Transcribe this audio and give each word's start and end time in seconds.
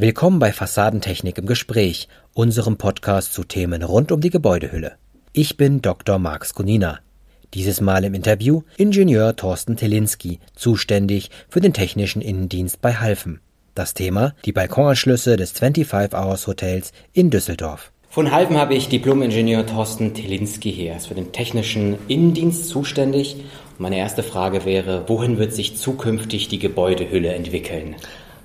Willkommen 0.00 0.38
bei 0.38 0.52
Fassadentechnik 0.52 1.38
im 1.38 1.46
Gespräch, 1.46 2.06
unserem 2.32 2.76
Podcast 2.76 3.32
zu 3.32 3.42
Themen 3.42 3.82
rund 3.82 4.12
um 4.12 4.20
die 4.20 4.30
Gebäudehülle. 4.30 4.92
Ich 5.32 5.56
bin 5.56 5.82
Dr. 5.82 6.20
Marx 6.20 6.54
Kunina. 6.54 7.00
Dieses 7.52 7.80
Mal 7.80 8.04
im 8.04 8.14
Interview 8.14 8.62
Ingenieur 8.76 9.34
Thorsten 9.34 9.76
Telinski, 9.76 10.38
zuständig 10.54 11.32
für 11.48 11.60
den 11.60 11.72
technischen 11.72 12.22
Innendienst 12.22 12.80
bei 12.80 12.94
Halfen. 12.94 13.40
Das 13.74 13.92
Thema 13.92 14.34
die 14.44 14.52
Balkonanschlüsse 14.52 15.36
des 15.36 15.50
25 15.50 16.16
Hours 16.16 16.46
Hotels 16.46 16.92
in 17.12 17.30
Düsseldorf. 17.30 17.90
Von 18.08 18.30
Halfen 18.30 18.56
habe 18.56 18.76
ich 18.76 18.88
Diplom-Ingenieur 18.88 19.66
Thorsten 19.66 20.14
Telinski 20.14 20.70
hier. 20.70 20.92
Er 20.92 20.98
ist 20.98 21.08
für 21.08 21.14
den 21.14 21.32
technischen 21.32 21.98
Innendienst 22.06 22.68
zuständig. 22.68 23.38
Meine 23.78 23.98
erste 23.98 24.22
Frage 24.22 24.64
wäre, 24.64 25.08
wohin 25.08 25.38
wird 25.38 25.54
sich 25.54 25.76
zukünftig 25.76 26.46
die 26.46 26.60
Gebäudehülle 26.60 27.34
entwickeln? 27.34 27.96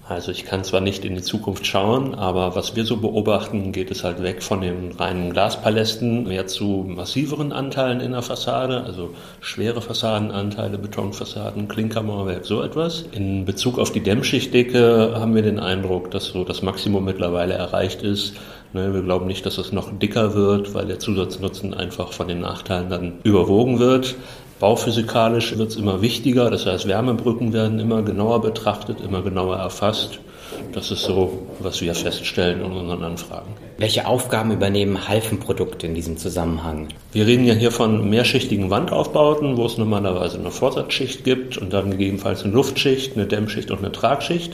Also 0.05 0.31
ich 0.31 0.43
kann 0.43 0.65
zwar 0.65 0.81
nicht 0.81 1.05
in 1.05 1.15
die 1.15 1.21
Zukunft 1.21 1.65
schauen, 1.65 2.13
aber 2.13 2.57
was 2.57 2.75
wir 2.75 2.83
so 2.83 2.97
beobachten, 2.97 3.71
geht 3.71 3.89
es 3.89 4.03
halt 4.03 4.21
weg 4.21 4.43
von 4.43 4.59
den 4.59 4.91
reinen 4.91 5.31
Glaspalästen 5.31 6.25
mehr 6.25 6.45
zu 6.45 6.83
massiveren 6.85 7.53
Anteilen 7.53 8.01
in 8.01 8.11
der 8.11 8.21
Fassade, 8.21 8.83
also 8.83 9.11
schwere 9.39 9.81
Fassadenanteile, 9.81 10.77
Betonfassaden, 10.77 11.69
Klinkermauerwerk, 11.69 12.43
so 12.43 12.61
etwas. 12.61 13.05
In 13.13 13.45
Bezug 13.45 13.79
auf 13.79 13.93
die 13.93 14.01
Dämmschichtdecke 14.01 15.13
haben 15.15 15.35
wir 15.35 15.41
den 15.41 15.59
Eindruck, 15.59 16.11
dass 16.11 16.25
so 16.25 16.43
das 16.43 16.61
Maximum 16.61 17.05
mittlerweile 17.05 17.53
erreicht 17.53 18.03
ist. 18.03 18.33
Ne, 18.73 18.93
wir 18.93 19.03
glauben 19.03 19.27
nicht, 19.27 19.45
dass 19.45 19.57
es 19.57 19.71
noch 19.71 19.97
dicker 19.99 20.33
wird, 20.33 20.73
weil 20.73 20.87
der 20.87 20.99
Zusatznutzen 20.99 21.73
einfach 21.73 22.11
von 22.11 22.27
den 22.27 22.41
Nachteilen 22.41 22.89
dann 22.89 23.19
überwogen 23.23 23.79
wird. 23.79 24.15
Bauphysikalisch 24.63 25.57
wird 25.57 25.71
es 25.71 25.75
immer 25.75 26.01
wichtiger, 26.01 26.49
das 26.49 26.65
heißt 26.65 26.87
Wärmebrücken 26.87 27.51
werden 27.51 27.81
immer 27.81 28.01
genauer 28.01 28.39
betrachtet, 28.39 29.01
immer 29.01 29.21
genauer 29.21 29.57
erfasst. 29.57 30.19
Das 30.71 30.89
ist 30.89 31.01
so, 31.01 31.47
was 31.59 31.81
wir 31.81 31.93
feststellen 31.93 32.61
in 32.61 32.71
unseren 32.71 33.03
Anfragen. 33.03 33.55
Welche 33.77 34.07
Aufgaben 34.07 34.53
übernehmen 34.53 35.09
Halfenprodukte 35.09 35.85
in 35.85 35.95
diesem 35.95 36.15
Zusammenhang? 36.15 36.87
Wir 37.11 37.27
reden 37.27 37.43
ja 37.43 37.55
hier 37.55 37.71
von 37.71 38.09
mehrschichtigen 38.09 38.69
Wandaufbauten, 38.69 39.57
wo 39.57 39.65
es 39.65 39.77
normalerweise 39.77 40.39
eine 40.39 40.49
Vorsatzschicht 40.49 41.25
gibt 41.25 41.57
und 41.57 41.73
dann 41.73 41.91
gegebenenfalls 41.91 42.45
eine 42.45 42.53
Luftschicht, 42.53 43.17
eine 43.17 43.25
Dämmschicht 43.25 43.69
und 43.69 43.79
eine 43.79 43.91
Tragschicht. 43.91 44.53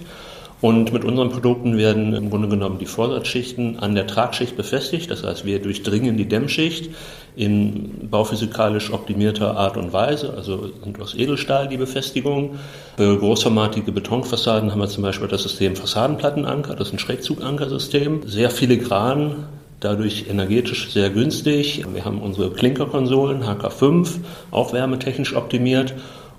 Und 0.62 0.92
mit 0.92 1.06
unseren 1.06 1.30
Produkten 1.30 1.78
werden 1.78 2.14
im 2.14 2.30
Grunde 2.30 2.50
genommen 2.50 2.80
die 2.80 2.86
Vorsatzschichten 2.86 3.80
an 3.80 3.96
der 3.96 4.08
Tragschicht 4.08 4.58
befestigt. 4.58 5.10
Das 5.10 5.24
heißt, 5.24 5.46
wir 5.46 5.62
durchdringen 5.62 6.18
die 6.18 6.28
Dämmschicht 6.28 6.90
in 7.38 8.10
bauphysikalisch 8.10 8.92
optimierter 8.92 9.56
Art 9.56 9.78
und 9.78 9.94
Weise. 9.94 10.34
Also 10.36 10.72
sind 10.84 11.02
aus 11.02 11.16
Edelstahl 11.16 11.70
die 11.70 11.78
Befestigung. 11.78 12.60
Für 12.98 13.18
großformatige 13.18 13.94
Betonfassaden 13.94 14.72
haben 14.72 14.82
wir 14.82 14.90
zum 14.90 15.04
Beispiel 15.04 15.30
das 15.30 15.44
System 15.44 15.78
Fassadenplattenanker. 15.78 16.76
Das 16.76 16.90
ist 16.90 16.94
ein 16.94 17.00
Schrägzugankersystem. 17.00 18.24
Sehr 18.26 18.50
filigran, 18.50 19.46
dadurch 19.80 20.26
energetisch 20.30 20.92
sehr 20.92 21.10
günstig. 21.10 21.86
Wir 21.94 22.04
haben 22.04 22.22
unsere 22.22 22.52
Klinkerkonsolen 22.52 23.44
HK5, 23.44 24.18
auch 24.52 24.74
wärmetechnisch 24.74 25.34
optimiert 25.38 25.94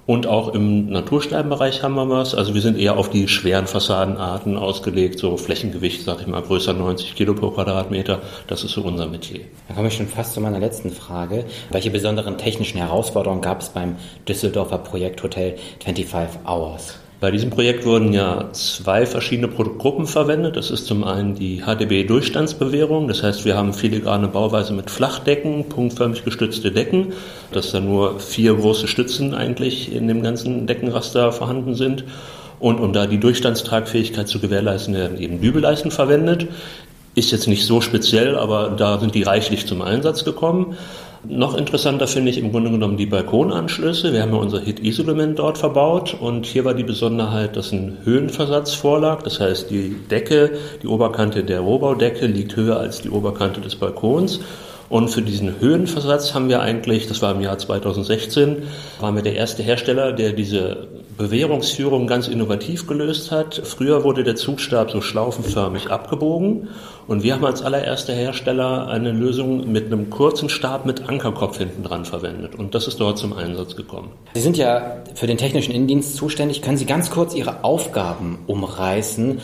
und 0.07 0.27
auch 0.27 0.55
im 0.55 0.89
Natursteinbereich 0.89 1.83
haben 1.83 1.95
wir 1.95 2.09
was. 2.09 2.35
Also 2.35 2.55
wir 2.55 2.61
sind 2.61 2.79
eher 2.79 2.97
auf 2.97 3.11
die 3.11 3.29
schweren 3.29 3.67
Fassadenarten 3.67 4.57
ausgelegt, 4.57 5.19
so 5.19 5.37
Flächengewicht, 5.37 6.05
sag 6.05 6.21
ich 6.21 6.27
mal, 6.27 6.43
größer 6.43 6.73
90 6.73 7.15
Kilo 7.15 7.35
pro 7.35 7.51
Quadratmeter. 7.51 8.21
Das 8.47 8.65
ist 8.65 8.73
so 8.73 8.83
unser 8.83 9.07
Metier. 9.07 9.41
Da 9.69 9.75
komme 9.75 9.89
ich 9.89 9.95
schon 9.95 10.09
fast 10.09 10.35
zu 10.35 10.41
meiner 10.41 10.59
letzten 10.59 10.91
Frage. 10.91 11.45
Welche 11.71 11.91
besonderen 11.91 12.39
technischen 12.39 12.79
Herausforderungen 12.79 13.43
gab 13.43 13.61
es 13.61 13.69
beim 13.69 13.97
Düsseldorfer 14.27 14.79
Projekthotel 14.79 15.57
25 15.85 16.41
Hours? 16.47 16.99
Bei 17.21 17.31
diesem 17.31 17.51
Projekt 17.51 17.85
wurden 17.85 18.15
ja 18.15 18.49
zwei 18.53 19.05
verschiedene 19.05 19.49
Produktgruppen 19.49 20.07
verwendet. 20.07 20.57
Das 20.57 20.71
ist 20.71 20.87
zum 20.87 21.05
einen 21.05 21.35
die 21.35 21.61
HDB-Durchstandsbewährung. 21.61 23.09
Das 23.09 23.23
heißt, 23.23 23.45
wir 23.45 23.59
haben 23.59 23.75
filigrane 23.75 24.27
Bauweise 24.27 24.73
mit 24.73 24.91
Flachdecken, 24.91 25.69
punktförmig 25.69 26.25
gestützte 26.25 26.73
Decken, 26.73 27.13
dass 27.53 27.73
da 27.73 27.81
nur 27.81 28.21
vier 28.21 28.55
große 28.55 28.89
Stützen 28.89 29.35
eigentlich 29.35 29.95
in 29.95 30.09
dem 30.09 30.23
ganzen 30.23 30.67
Deckenraster 30.67 31.31
vorhanden 31.31 31.75
sind. 31.75 32.05
Und 32.59 32.81
um 32.81 32.95
da 32.95 33.07
die 33.07 33.21
Durchstandstragfähigkeit 33.21 34.27
zu 34.27 34.39
gewährleisten, 34.39 34.95
werden 34.95 35.21
eben 35.21 35.43
Dübelleisten 35.43 35.91
verwendet. 35.91 36.47
Ist 37.15 37.33
jetzt 37.33 37.49
nicht 37.49 37.67
so 37.67 37.83
speziell, 37.83 38.35
aber 38.39 38.71
da 38.71 38.99
sind 38.99 39.15
die 39.15 39.25
reichlich 39.25 39.67
zum 39.67 39.83
Einsatz 39.83 40.25
gekommen. 40.25 40.79
Noch 41.29 41.55
interessanter 41.55 42.07
finde 42.07 42.31
ich 42.31 42.39
im 42.39 42.51
Grunde 42.51 42.71
genommen 42.71 42.97
die 42.97 43.05
Balkonanschlüsse. 43.05 44.15
Wir 44.15 44.23
haben 44.23 44.33
ja 44.33 44.39
unser 44.39 44.61
Hit-Isolement 44.61 45.39
dort 45.39 45.59
verbaut 45.59 46.17
und 46.19 46.47
hier 46.47 46.65
war 46.65 46.73
die 46.73 46.83
Besonderheit, 46.83 47.57
dass 47.57 47.73
ein 47.73 47.99
Höhenversatz 48.05 48.73
vorlag. 48.73 49.23
Das 49.23 49.39
heißt, 49.39 49.71
die 49.71 49.97
Decke, 50.11 50.53
die 50.83 50.87
Oberkante 50.87 51.45
der 51.45 51.61
Rohbaudecke 51.61 52.27
liegt 52.27 52.57
höher 52.57 52.79
als 52.79 53.03
die 53.03 53.11
Oberkante 53.11 53.61
des 53.61 53.77
Balkons. 53.77 54.41
Und 54.89 55.09
für 55.09 55.21
diesen 55.21 55.61
Höhenversatz 55.61 56.35
haben 56.35 56.49
wir 56.49 56.63
eigentlich, 56.63 57.07
das 57.07 57.21
war 57.21 57.35
im 57.35 57.43
Jahr 57.43 57.59
2016, 57.59 58.63
waren 58.99 59.15
wir 59.15 59.23
der 59.23 59.37
erste 59.37 59.63
Hersteller, 59.63 60.13
der 60.13 60.33
diese 60.33 60.89
Bewährungsführung 61.21 62.07
ganz 62.07 62.29
innovativ 62.29 62.87
gelöst 62.87 63.31
hat. 63.31 63.61
Früher 63.63 64.05
wurde 64.05 64.25
der 64.25 64.37
Zugstab 64.37 64.91
so 64.91 65.03
schlaufenförmig 65.03 65.91
abgebogen 65.91 66.69
und 67.07 67.23
wir 67.23 67.35
haben 67.35 67.45
als 67.45 67.61
allererster 67.61 68.15
Hersteller 68.15 68.89
eine 68.89 69.13
Lösung 69.13 69.71
mit 69.71 69.87
einem 69.87 70.09
kurzen 70.09 70.49
Stab 70.49 70.87
mit 70.87 71.11
Ankerkopf 71.11 71.59
hinten 71.59 71.83
dran 71.83 72.07
verwendet 72.07 72.55
und 72.55 72.75
das 72.75 72.87
ist 72.87 73.01
dort 73.01 73.19
zum 73.19 73.35
Einsatz 73.35 73.77
gekommen. 73.77 74.13
Sie 74.33 74.41
sind 74.41 74.57
ja 74.57 74.97
für 75.15 75.27
den 75.27 75.37
technischen 75.37 75.75
Innendienst 75.75 76.17
zuständig. 76.17 76.63
Können 76.63 76.79
Sie 76.79 76.87
ganz 76.87 77.11
kurz 77.11 77.35
Ihre 77.35 77.65
Aufgaben 77.65 78.39
umreißen 78.47 79.41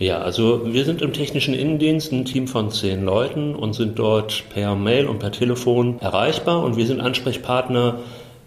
ja, 0.00 0.18
also 0.18 0.60
wir 0.64 0.84
sind 0.84 1.02
im 1.02 1.12
technischen 1.12 1.54
Innendienst 1.54 2.12
ein 2.12 2.24
Team 2.24 2.46
von 2.46 2.70
zehn 2.70 3.04
Leuten 3.04 3.56
und 3.56 3.72
sind 3.72 3.98
dort 3.98 4.44
per 4.48 4.76
Mail 4.76 5.08
und 5.08 5.18
per 5.18 5.32
Telefon 5.32 5.98
erreichbar 5.98 6.62
und 6.62 6.76
wir 6.76 6.86
sind 6.86 7.00
Ansprechpartner 7.00 7.98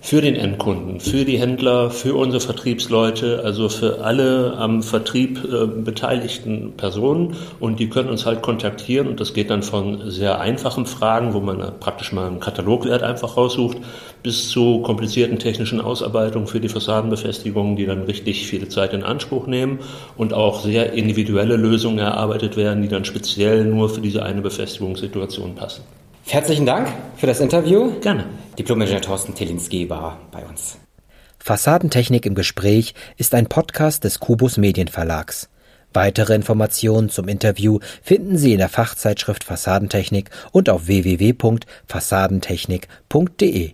für 0.03 0.19
den 0.19 0.35
Endkunden, 0.35 1.00
für 1.00 1.25
die 1.25 1.38
Händler, 1.38 1.91
für 1.91 2.16
unsere 2.16 2.41
Vertriebsleute, 2.41 3.44
also 3.45 3.69
für 3.69 4.03
alle 4.03 4.56
am 4.57 4.81
Vertrieb 4.81 5.44
äh, 5.44 5.67
beteiligten 5.67 6.73
Personen. 6.75 7.35
Und 7.59 7.79
die 7.79 7.88
können 7.88 8.09
uns 8.09 8.25
halt 8.25 8.41
kontaktieren 8.41 9.07
und 9.07 9.19
das 9.19 9.35
geht 9.35 9.51
dann 9.51 9.61
von 9.61 10.09
sehr 10.09 10.41
einfachen 10.41 10.88
Fragen, 10.88 11.35
wo 11.35 11.40
man 11.40 11.79
praktisch 11.79 12.11
mal 12.11 12.25
einen 12.25 12.40
Katalogwert 12.40 13.03
einfach 13.03 13.38
raussucht, 13.38 13.78
bis 14.23 14.50
zu 14.50 14.81
komplizierten 14.81 15.38
technischen 15.38 15.79
Ausarbeitungen 15.79 16.47
für 16.47 16.59
die 16.59 16.69
Fassadenbefestigungen, 16.69 17.75
die 17.75 17.85
dann 17.85 18.01
richtig 18.01 18.47
viel 18.47 18.67
Zeit 18.69 18.94
in 18.94 19.03
Anspruch 19.03 19.45
nehmen 19.45 19.79
und 20.17 20.34
auch 20.34 20.63
sehr 20.63 20.94
individuelle 20.94 21.57
Lösungen 21.57 22.00
erarbeitet 22.00 22.57
werden, 22.57 22.81
die 22.81 22.90
dann 22.90 23.06
speziell 23.06 23.66
nur 23.66 23.88
für 23.88 24.01
diese 24.01 24.23
eine 24.23 24.41
Befestigungssituation 24.41 25.53
passen. 25.53 25.84
Herzlichen 26.26 26.66
Dank 26.66 26.88
für 27.18 27.28
das 27.28 27.40
Interview. 27.40 28.00
Gerne. 28.00 28.26
Diplom-Ingenieur 28.58 29.02
Thorsten 29.02 29.36
Telinski 29.36 29.90
war 29.90 30.20
bei 30.32 30.46
uns. 30.46 30.78
Fassadentechnik 31.40 32.26
im 32.26 32.36
Gespräch 32.36 32.94
ist 33.18 33.34
ein 33.34 33.48
Podcast 33.48 34.04
des 34.04 34.20
Kubus 34.20 34.58
Medienverlags. 34.58 35.50
Weitere 35.94 36.36
Informationen 36.36 37.09
zum 37.09 37.28
Interview 37.28 37.80
finden 38.02 38.38
Sie 38.38 38.54
in 38.54 38.59
der 38.59 38.70
Fachzeitschrift 38.70 39.44
Fassadentechnik 39.44 40.30
und 40.52 40.70
auf 40.70 40.88
www.fassadentechnik.de. 40.88 43.74